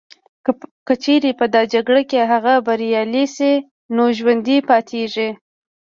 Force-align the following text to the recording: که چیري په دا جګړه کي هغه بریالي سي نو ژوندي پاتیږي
که 0.85 0.93
چیري 1.03 1.31
په 1.39 1.45
دا 1.53 1.61
جګړه 1.73 2.01
کي 2.09 2.19
هغه 2.31 2.53
بریالي 2.67 3.25
سي 3.35 3.51
نو 3.95 4.03
ژوندي 4.17 4.57
پاتیږي 4.69 5.29